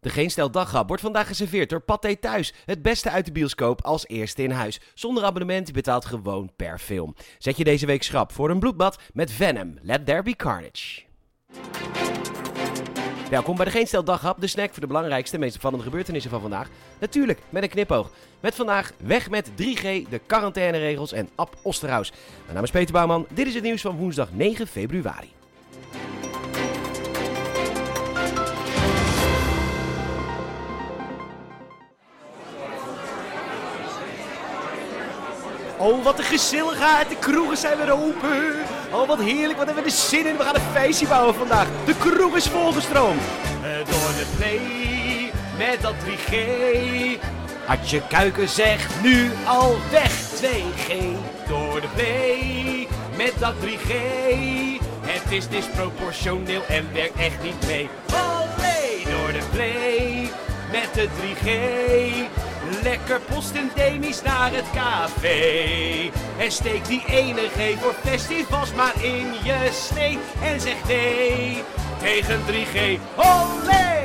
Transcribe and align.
De 0.00 0.08
Geen 0.08 0.30
Stel 0.30 0.50
wordt 0.86 1.02
vandaag 1.02 1.26
geserveerd 1.26 1.70
door 1.70 1.80
Pathé 1.80 2.16
Thuis. 2.16 2.54
Het 2.64 2.82
beste 2.82 3.10
uit 3.10 3.24
de 3.24 3.32
bioscoop 3.32 3.84
als 3.84 4.06
eerste 4.06 4.42
in 4.42 4.50
huis. 4.50 4.80
Zonder 4.94 5.24
abonnement, 5.24 5.66
je 5.66 5.72
betaalt 5.72 6.04
gewoon 6.04 6.50
per 6.56 6.78
film. 6.78 7.14
Zet 7.38 7.56
je 7.56 7.64
deze 7.64 7.86
week 7.86 8.02
schrap 8.02 8.32
voor 8.32 8.50
een 8.50 8.58
bloedbad 8.58 8.98
met 9.12 9.32
Venom. 9.32 9.78
Let 9.82 10.06
there 10.06 10.22
be 10.22 10.36
carnage. 10.36 11.02
Welkom 13.30 13.56
bij 13.56 13.64
de 13.64 13.70
Geen 13.70 13.86
Stel 13.86 14.04
Daghap, 14.04 14.40
de 14.40 14.46
snack 14.46 14.70
voor 14.70 14.80
de 14.80 14.86
belangrijkste 14.86 15.34
en 15.34 15.40
meest 15.40 15.54
opvallende 15.54 15.84
gebeurtenissen 15.84 16.30
van 16.30 16.40
vandaag. 16.40 16.68
Natuurlijk 17.00 17.38
met 17.48 17.62
een 17.62 17.68
knipoog. 17.68 18.10
Met 18.40 18.54
vandaag 18.54 18.92
weg 18.96 19.30
met 19.30 19.50
3G, 19.50 20.08
de 20.08 20.20
quarantaineregels 20.26 21.12
en 21.12 21.28
Ab 21.34 21.56
Osterhaus. 21.62 22.12
Mijn 22.42 22.54
naam 22.54 22.64
is 22.64 22.70
Peter 22.70 22.92
Bouwman, 22.92 23.26
dit 23.30 23.46
is 23.46 23.54
het 23.54 23.62
nieuws 23.62 23.80
van 23.80 23.96
woensdag 23.96 24.32
9 24.32 24.66
februari. 24.66 25.37
Oh, 35.78 36.04
wat 36.04 36.18
een 36.18 36.24
gezelligheid. 36.24 37.08
De 37.08 37.16
kroegen 37.16 37.56
zijn 37.56 37.76
weer 37.76 37.92
open. 37.92 38.54
Oh, 38.92 39.08
wat 39.08 39.18
heerlijk. 39.18 39.58
Wat 39.58 39.66
hebben 39.66 39.84
we 39.84 39.90
er 39.90 39.96
zin 39.96 40.26
in. 40.26 40.36
We 40.36 40.42
gaan 40.42 40.54
een 40.54 40.60
feestje 40.72 41.06
bouwen 41.06 41.34
vandaag. 41.34 41.66
De 41.84 41.96
kroeg 41.96 42.36
is 42.36 42.46
volgestroomd. 42.46 43.20
Eh, 43.62 43.76
door 43.76 44.12
de 44.18 44.26
play 44.36 45.32
met 45.58 45.80
dat 45.80 45.94
3G. 46.04 46.36
Hartje 47.64 48.02
Kuiken 48.08 48.48
zegt 48.48 49.02
nu 49.02 49.30
al 49.46 49.76
weg 49.90 50.12
2G. 50.34 50.92
Door 51.48 51.80
de 51.80 51.88
play 51.94 52.88
met 53.16 53.32
dat 53.38 53.54
3G. 53.60 53.92
Het 55.00 55.32
is 55.32 55.48
disproportioneel 55.48 56.62
en 56.68 56.88
werkt 56.92 57.18
echt 57.18 57.42
niet 57.42 57.66
mee. 57.66 57.88
Olé, 58.12 59.10
door 59.10 59.32
de 59.32 59.46
play 59.52 60.30
met 60.70 60.94
de 60.94 61.08
3G. 61.20 62.47
Lekker 62.82 63.20
postendemisch 63.20 64.22
naar 64.22 64.52
het 64.52 64.64
café. 64.74 66.10
En 66.38 66.52
steek 66.52 66.86
die 66.86 67.04
enige 67.06 67.74
voor 67.78 67.94
festivals 68.04 68.72
maar 68.72 69.04
in 69.04 69.26
je 69.42 69.68
snee. 69.72 70.18
En 70.42 70.60
zeg 70.60 70.86
nee 70.86 71.62
tegen 72.00 72.40
3G. 72.46 72.98
Olé! 73.16 73.97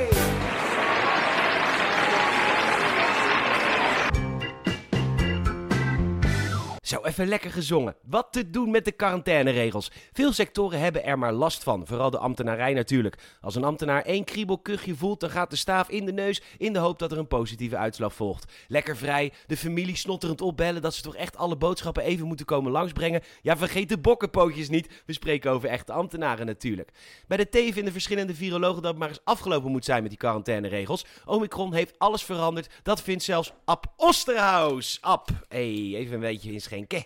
Even 7.13 7.27
lekker 7.27 7.51
gezongen. 7.51 7.95
Wat 8.03 8.27
te 8.31 8.49
doen 8.49 8.71
met 8.71 8.85
de 8.85 8.91
quarantaineregels? 8.91 9.91
Veel 10.13 10.33
sectoren 10.33 10.79
hebben 10.79 11.03
er 11.03 11.19
maar 11.19 11.33
last 11.33 11.63
van, 11.63 11.87
vooral 11.87 12.09
de 12.09 12.17
ambtenarij 12.17 12.73
natuurlijk. 12.73 13.17
Als 13.41 13.55
een 13.55 13.63
ambtenaar 13.63 14.01
één 14.01 14.23
kriebelkuchje 14.23 14.95
voelt, 14.95 15.19
dan 15.19 15.29
gaat 15.29 15.49
de 15.49 15.55
staaf 15.55 15.89
in 15.89 16.05
de 16.05 16.11
neus 16.11 16.41
in 16.57 16.73
de 16.73 16.79
hoop 16.79 16.99
dat 16.99 17.11
er 17.11 17.17
een 17.17 17.27
positieve 17.27 17.77
uitslag 17.77 18.13
volgt. 18.13 18.51
Lekker 18.67 18.97
vrij, 18.97 19.33
de 19.47 19.57
familie 19.57 19.95
snotterend 19.95 20.41
opbellen 20.41 20.81
dat 20.81 20.93
ze 20.93 21.01
toch 21.01 21.15
echt 21.15 21.37
alle 21.37 21.55
boodschappen 21.55 22.03
even 22.03 22.27
moeten 22.27 22.45
komen 22.45 22.71
langsbrengen. 22.71 23.21
Ja, 23.41 23.57
vergeet 23.57 23.89
de 23.89 23.97
bokkenpootjes 23.97 24.69
niet, 24.69 25.03
we 25.05 25.13
spreken 25.13 25.51
over 25.51 25.69
echte 25.69 25.91
ambtenaren 25.91 26.45
natuurlijk. 26.45 26.91
Bij 27.27 27.37
de 27.37 27.49
thee 27.49 27.73
vinden 27.73 27.93
verschillende 27.93 28.35
virologen 28.35 28.81
dat 28.81 28.97
maar 28.97 29.09
eens 29.09 29.21
afgelopen 29.23 29.71
moet 29.71 29.85
zijn 29.85 30.01
met 30.01 30.11
die 30.11 30.19
quarantaineregels. 30.19 31.05
Omicron 31.25 31.73
heeft 31.73 31.99
alles 31.99 32.23
veranderd, 32.23 32.69
dat 32.83 33.01
vindt 33.01 33.23
zelfs 33.23 33.53
Ab 33.65 33.85
Osterhaus. 33.97 34.97
Ab, 35.01 35.29
even 35.49 36.13
een 36.13 36.19
beetje 36.19 36.51
inschenken. 36.51 37.02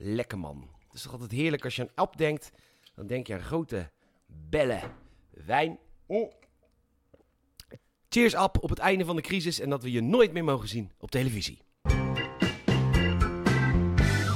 Lekker 0.00 0.38
man. 0.38 0.68
Het 0.86 0.94
is 0.94 1.02
toch 1.02 1.12
altijd 1.12 1.30
heerlijk 1.30 1.64
als 1.64 1.76
je 1.76 1.82
aan 1.82 1.90
Ab 1.94 2.16
denkt. 2.16 2.50
Dan 2.94 3.06
denk 3.06 3.26
je 3.26 3.34
aan 3.34 3.40
grote 3.40 3.90
bellen 4.26 4.82
wijn. 5.30 5.78
Oh. 6.06 6.32
Cheers 8.08 8.34
Ab 8.34 8.62
op 8.62 8.68
het 8.68 8.78
einde 8.78 9.04
van 9.04 9.16
de 9.16 9.22
crisis 9.22 9.60
en 9.60 9.70
dat 9.70 9.82
we 9.82 9.90
je 9.90 10.00
nooit 10.00 10.32
meer 10.32 10.44
mogen 10.44 10.68
zien 10.68 10.92
op 10.98 11.10
televisie. 11.10 11.62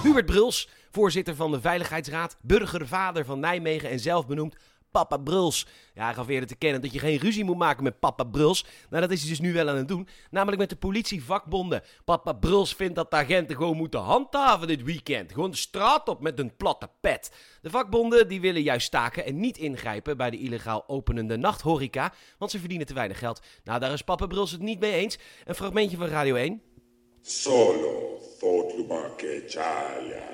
Hubert 0.02 0.26
Bruls, 0.26 0.68
voorzitter 0.90 1.34
van 1.34 1.50
de 1.50 1.60
Veiligheidsraad, 1.60 2.36
burgervader 2.40 3.24
van 3.24 3.40
Nijmegen 3.40 3.90
en 3.90 4.00
zelf 4.00 4.26
benoemd 4.26 4.56
Papa 4.92 5.16
Bruls. 5.16 5.66
Ja, 5.94 6.04
hij 6.04 6.14
gaf 6.14 6.28
eerder 6.28 6.48
te 6.48 6.54
kennen 6.54 6.80
dat 6.80 6.92
je 6.92 6.98
geen 6.98 7.18
ruzie 7.18 7.44
moet 7.44 7.56
maken 7.56 7.82
met 7.82 8.00
Papa 8.00 8.24
Bruls. 8.24 8.64
Nou, 8.90 9.02
dat 9.02 9.10
is 9.10 9.20
hij 9.20 9.28
dus 9.28 9.40
nu 9.40 9.52
wel 9.52 9.68
aan 9.68 9.76
het 9.76 9.88
doen. 9.88 10.08
Namelijk 10.30 10.58
met 10.58 10.70
de 10.70 10.76
politievakbonden. 10.76 11.82
Papa 12.04 12.32
Bruls 12.32 12.74
vindt 12.74 12.94
dat 12.94 13.10
de 13.10 13.16
agenten 13.16 13.56
gewoon 13.56 13.76
moeten 13.76 14.00
handhaven 14.00 14.66
dit 14.68 14.82
weekend. 14.82 15.32
Gewoon 15.32 15.50
de 15.50 15.56
straat 15.56 16.08
op 16.08 16.20
met 16.20 16.38
een 16.38 16.56
platte 16.56 16.90
pet. 17.00 17.32
De 17.62 17.70
vakbonden 17.70 18.28
die 18.28 18.40
willen 18.40 18.62
juist 18.62 18.86
staken 18.86 19.24
en 19.24 19.40
niet 19.40 19.58
ingrijpen 19.58 20.16
bij 20.16 20.30
de 20.30 20.38
illegaal 20.38 20.84
openende 20.86 21.36
nachthoreca. 21.36 22.12
Want 22.38 22.50
ze 22.50 22.58
verdienen 22.58 22.86
te 22.86 22.94
weinig 22.94 23.18
geld. 23.18 23.40
Nou, 23.64 23.80
daar 23.80 23.92
is 23.92 24.02
Papa 24.02 24.26
Bruls 24.26 24.50
het 24.50 24.60
niet 24.60 24.80
mee 24.80 24.92
eens. 24.92 25.18
Een 25.44 25.54
fragmentje 25.54 25.96
van 25.96 26.06
Radio 26.06 26.34
1. 26.34 26.62
Solo 27.22 28.18
Thotlumake 28.38 29.44
Chaya. 29.46 30.31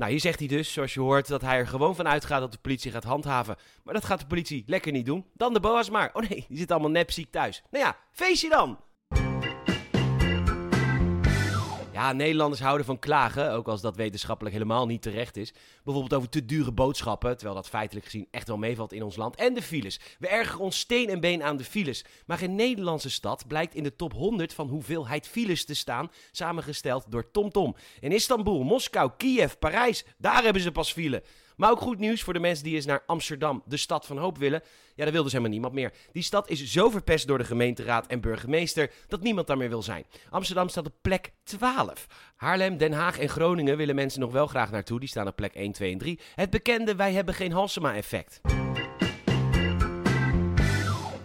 Nou, 0.00 0.12
hier 0.12 0.20
zegt 0.20 0.38
hij 0.38 0.48
dus, 0.48 0.72
zoals 0.72 0.94
je 0.94 1.00
hoort, 1.00 1.28
dat 1.28 1.40
hij 1.40 1.56
er 1.56 1.66
gewoon 1.66 1.94
van 1.94 2.08
uitgaat 2.08 2.40
dat 2.40 2.52
de 2.52 2.58
politie 2.58 2.90
gaat 2.90 3.04
handhaven. 3.04 3.56
Maar 3.84 3.94
dat 3.94 4.04
gaat 4.04 4.20
de 4.20 4.26
politie 4.26 4.62
lekker 4.66 4.92
niet 4.92 5.06
doen. 5.06 5.26
Dan 5.32 5.52
de 5.52 5.60
boa's 5.60 5.90
maar. 5.90 6.10
Oh 6.12 6.28
nee, 6.28 6.44
die 6.48 6.58
zit 6.58 6.70
allemaal 6.70 6.90
nepziek 6.90 7.30
thuis. 7.30 7.62
Nou 7.70 7.84
ja, 7.84 7.96
feestje 8.12 8.48
dan! 8.48 8.78
Ja, 12.00 12.12
Nederlanders 12.12 12.60
houden 12.60 12.86
van 12.86 12.98
klagen, 12.98 13.52
ook 13.52 13.68
als 13.68 13.80
dat 13.80 13.96
wetenschappelijk 13.96 14.54
helemaal 14.54 14.86
niet 14.86 15.02
terecht 15.02 15.36
is. 15.36 15.52
Bijvoorbeeld 15.84 16.14
over 16.14 16.28
te 16.28 16.44
dure 16.44 16.72
boodschappen, 16.72 17.36
terwijl 17.36 17.54
dat 17.54 17.68
feitelijk 17.68 18.06
gezien 18.06 18.28
echt 18.30 18.48
wel 18.48 18.56
meevalt 18.56 18.92
in 18.92 19.02
ons 19.02 19.16
land. 19.16 19.36
En 19.36 19.54
de 19.54 19.62
files. 19.62 20.00
We 20.18 20.28
ergeren 20.28 20.60
ons 20.60 20.78
steen 20.78 21.08
en 21.08 21.20
been 21.20 21.42
aan 21.42 21.56
de 21.56 21.64
files. 21.64 22.04
Maar 22.26 22.38
geen 22.38 22.54
Nederlandse 22.54 23.10
stad 23.10 23.46
blijkt 23.46 23.74
in 23.74 23.82
de 23.82 23.96
top 23.96 24.12
100 24.12 24.54
van 24.54 24.68
hoeveelheid 24.68 25.28
files 25.28 25.64
te 25.64 25.74
staan, 25.74 26.10
samengesteld 26.30 27.04
door 27.08 27.30
TomTom. 27.30 27.76
In 28.00 28.12
Istanbul, 28.12 28.62
Moskou, 28.62 29.10
Kiev, 29.16 29.52
Parijs, 29.58 30.04
daar 30.18 30.42
hebben 30.42 30.62
ze 30.62 30.72
pas 30.72 30.92
file. 30.92 31.22
Maar 31.60 31.70
ook 31.70 31.80
goed 31.80 31.98
nieuws 31.98 32.22
voor 32.22 32.32
de 32.32 32.38
mensen 32.38 32.64
die 32.64 32.74
eens 32.74 32.84
naar 32.84 33.02
Amsterdam, 33.06 33.62
de 33.66 33.76
stad 33.76 34.06
van 34.06 34.18
hoop 34.18 34.38
willen. 34.38 34.62
Ja, 34.94 35.04
daar 35.04 35.12
wil 35.12 35.22
dus 35.22 35.32
helemaal 35.32 35.52
niemand 35.52 35.74
meer. 35.74 35.92
Die 36.12 36.22
stad 36.22 36.48
is 36.48 36.64
zo 36.64 36.90
verpest 36.90 37.26
door 37.26 37.38
de 37.38 37.44
gemeenteraad 37.44 38.06
en 38.06 38.20
burgemeester 38.20 38.90
dat 39.08 39.22
niemand 39.22 39.46
daar 39.46 39.56
meer 39.56 39.68
wil 39.68 39.82
zijn. 39.82 40.04
Amsterdam 40.30 40.68
staat 40.68 40.86
op 40.86 40.94
plek 41.00 41.32
12. 41.42 42.06
Haarlem, 42.36 42.76
Den 42.76 42.92
Haag 42.92 43.18
en 43.18 43.28
Groningen 43.28 43.76
willen 43.76 43.94
mensen 43.94 44.20
nog 44.20 44.32
wel 44.32 44.46
graag 44.46 44.70
naartoe. 44.70 45.00
Die 45.00 45.08
staan 45.08 45.26
op 45.26 45.36
plek 45.36 45.54
1, 45.54 45.72
2 45.72 45.92
en 45.92 45.98
3. 45.98 46.20
Het 46.34 46.50
bekende 46.50 46.94
wij 46.94 47.12
hebben 47.12 47.34
geen 47.34 47.52
Halsema-effect. 47.52 48.40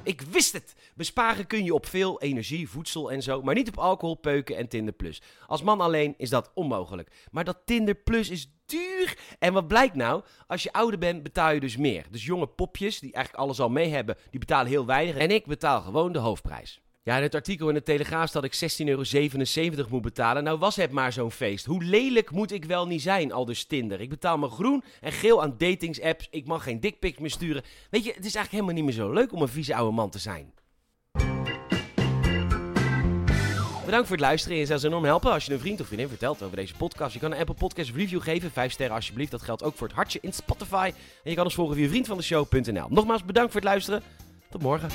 Ik 0.06 0.22
wist 0.22 0.54
het! 0.54 0.76
Besparen 0.96 1.48
kun 1.48 1.64
je 1.64 1.74
op 1.74 1.86
veel 1.86 2.22
energie, 2.22 2.70
voedsel 2.70 3.12
en 3.12 3.24
zo, 3.24 3.42
maar 3.42 3.56
niet 3.56 3.68
op 3.68 3.78
alcohol, 3.78 4.16
peuken 4.16 4.58
en 4.58 4.68
Tinder 4.68 4.94
Plus. 4.94 5.22
Als 5.48 5.62
man 5.62 5.82
alleen 5.82 6.14
is 6.18 6.30
dat 6.30 6.52
onmogelijk. 6.54 7.12
Maar 7.32 7.44
dat 7.44 7.58
Tinder 7.66 7.96
Plus 7.96 8.30
is 8.30 8.52
duur. 8.66 9.18
En 9.40 9.54
wat 9.54 9.68
blijkt 9.68 9.96
nou? 9.96 10.24
Als 10.48 10.64
je 10.64 10.74
ouder 10.74 11.00
bent, 11.00 11.24
betaal 11.24 11.52
je 11.52 11.60
dus 11.60 11.78
meer. 11.78 12.06
Dus 12.12 12.26
jonge 12.26 12.48
popjes, 12.48 13.00
die 13.00 13.14
eigenlijk 13.14 13.44
alles 13.44 13.60
al 13.60 13.70
mee 13.70 13.90
hebben, 13.90 14.18
die 14.30 14.40
betalen 14.40 14.68
heel 14.68 14.86
weinig. 14.86 15.16
En 15.16 15.32
ik 15.32 15.46
betaal 15.46 15.82
gewoon 15.82 16.12
de 16.12 16.20
hoofdprijs. 16.20 16.82
Ja, 17.06 17.18
in 17.18 17.24
het 17.24 17.36
artikel 17.36 17.68
in 17.68 17.74
de 17.74 17.84
Telegraaf 17.84 18.32
dat 18.32 18.44
ik 18.44 18.54
16,77 18.54 18.86
euro 18.86 19.88
moet 19.90 20.02
betalen. 20.02 20.44
Nou 20.44 20.58
was 20.58 20.76
het 20.76 20.92
maar 20.92 21.14
zo'n 21.14 21.32
feest. 21.32 21.66
Hoe 21.66 21.84
lelijk 21.84 22.32
moet 22.32 22.52
ik 22.52 22.66
wel 22.66 22.88
niet 22.88 23.02
zijn, 23.02 23.32
al 23.32 23.46
dus 23.46 23.66
Tinder. 23.66 24.02
Ik 24.02 24.10
betaal 24.10 24.38
me 24.38 24.50
groen 24.50 24.84
en 25.02 25.12
geel 25.12 25.42
aan 25.42 25.56
datingsapps. 25.58 26.28
Ik 26.32 26.46
mag 26.48 26.64
geen 26.64 26.80
dickpics 26.80 27.18
meer 27.18 27.30
sturen. 27.30 27.64
Weet 27.90 28.04
je, 28.04 28.10
het 28.10 28.26
is 28.26 28.36
eigenlijk 28.36 28.52
helemaal 28.52 28.74
niet 28.74 28.84
meer 28.84 28.94
zo 28.94 29.12
leuk 29.14 29.34
om 29.34 29.42
een 29.42 29.48
vieze 29.48 29.76
oude 29.76 29.96
man 29.96 30.10
te 30.10 30.20
zijn. 30.20 30.54
Bedankt 33.86 34.08
voor 34.08 34.16
het 34.16 34.26
luisteren. 34.26 34.58
Je 34.58 34.66
zou 34.66 34.80
ze 34.80 34.88
enorm 34.88 35.06
helpen 35.06 35.32
als 35.32 35.46
je 35.46 35.54
een 35.54 35.60
vriend 35.60 35.82
of 35.82 35.88
vriendin 35.88 36.08
vertelt 36.08 36.44
over 36.44 36.56
deze 36.56 36.76
podcast. 36.76 37.14
Je 37.14 37.20
kan 37.20 37.32
een 37.32 37.40
Apple 37.40 37.56
Podcast 37.56 37.92
review 37.96 38.22
geven. 38.22 38.52
Vijf 38.52 38.72
sterren 38.72 38.96
alsjeblieft. 38.96 39.32
Dat 39.32 39.42
geldt 39.42 39.64
ook 39.64 39.76
voor 39.76 39.88
het 39.88 39.96
hartje 39.96 40.20
in 40.22 40.34
Spotify. 40.34 40.92
En 41.24 41.30
je 41.30 41.36
kan 41.36 41.46
ons 41.46 41.56
volgen 41.56 41.76
via 41.76 41.88
vriendvandeshow.nl. 41.88 42.88
Nogmaals 42.90 43.26
bedankt 43.26 43.52
voor 43.52 43.62
het 43.62 43.70
luisteren. 43.70 44.04
Tot 44.50 44.62
morgen. 44.62 44.90